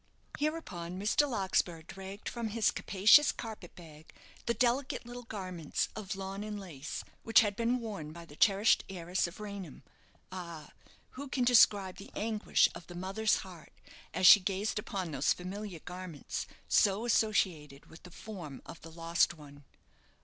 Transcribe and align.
Hereupon 0.39 0.97
Mr. 0.99 1.29
Larkspur 1.29 1.83
dragged 1.83 2.27
from 2.27 2.47
his 2.47 2.71
capacious 2.71 3.31
carpet 3.31 3.75
bag 3.75 4.11
the 4.47 4.55
delicate 4.55 5.05
little 5.05 5.21
garments 5.21 5.89
of 5.95 6.15
lawn 6.15 6.43
and 6.43 6.59
lace 6.59 7.03
which 7.21 7.41
had 7.41 7.55
been 7.55 7.79
worn 7.79 8.11
by 8.11 8.25
the 8.25 8.35
cherished 8.35 8.83
heiress 8.89 9.27
of 9.27 9.39
Raynham. 9.39 9.83
Ah! 10.31 10.71
who 11.11 11.27
can 11.27 11.43
describe 11.43 11.97
the 11.97 12.09
anguish 12.15 12.67
of 12.73 12.87
the 12.87 12.95
mother's 12.95 13.35
heart 13.45 13.73
as 14.11 14.25
she 14.25 14.39
gazed 14.39 14.79
upon 14.79 15.11
those 15.11 15.33
familiar 15.33 15.77
garments, 15.81 16.47
so 16.67 17.05
associated 17.05 17.85
with 17.85 18.01
the 18.01 18.09
form 18.09 18.63
of 18.65 18.81
the 18.81 18.89
lost 18.89 19.35
one? 19.35 19.65